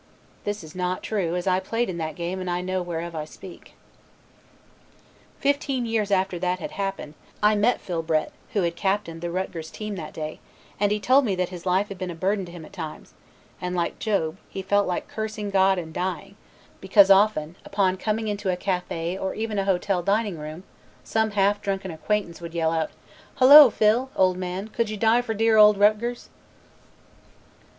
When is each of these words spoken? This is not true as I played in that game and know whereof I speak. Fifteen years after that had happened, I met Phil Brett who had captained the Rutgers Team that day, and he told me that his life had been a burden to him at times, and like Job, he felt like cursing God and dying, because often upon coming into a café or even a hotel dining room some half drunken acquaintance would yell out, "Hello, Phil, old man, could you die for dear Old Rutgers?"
This 0.45 0.63
is 0.63 0.73
not 0.73 1.03
true 1.03 1.35
as 1.35 1.45
I 1.45 1.59
played 1.59 1.87
in 1.87 1.99
that 1.99 2.15
game 2.15 2.39
and 2.41 2.65
know 2.65 2.81
whereof 2.81 3.13
I 3.13 3.23
speak. 3.23 3.75
Fifteen 5.39 5.85
years 5.85 6.09
after 6.09 6.39
that 6.39 6.57
had 6.57 6.71
happened, 6.71 7.13
I 7.43 7.53
met 7.53 7.79
Phil 7.79 8.01
Brett 8.01 8.31
who 8.53 8.63
had 8.63 8.75
captained 8.75 9.21
the 9.21 9.29
Rutgers 9.29 9.69
Team 9.69 9.95
that 9.97 10.11
day, 10.11 10.39
and 10.79 10.91
he 10.91 10.99
told 10.99 11.23
me 11.23 11.35
that 11.35 11.49
his 11.49 11.67
life 11.67 11.89
had 11.89 11.99
been 11.99 12.09
a 12.09 12.15
burden 12.15 12.45
to 12.45 12.51
him 12.51 12.65
at 12.65 12.73
times, 12.73 13.13
and 13.61 13.75
like 13.75 13.99
Job, 13.99 14.37
he 14.49 14.63
felt 14.63 14.87
like 14.87 15.07
cursing 15.07 15.51
God 15.51 15.77
and 15.77 15.93
dying, 15.93 16.35
because 16.79 17.11
often 17.11 17.55
upon 17.63 17.95
coming 17.97 18.27
into 18.27 18.49
a 18.51 18.57
café 18.57 19.21
or 19.21 19.35
even 19.35 19.59
a 19.59 19.65
hotel 19.65 20.01
dining 20.01 20.39
room 20.39 20.63
some 21.03 21.29
half 21.29 21.61
drunken 21.61 21.91
acquaintance 21.91 22.41
would 22.41 22.55
yell 22.55 22.71
out, 22.71 22.89
"Hello, 23.35 23.69
Phil, 23.69 24.09
old 24.15 24.37
man, 24.37 24.67
could 24.69 24.89
you 24.89 24.97
die 24.97 25.21
for 25.21 25.35
dear 25.35 25.57
Old 25.57 25.77
Rutgers?" 25.77 26.29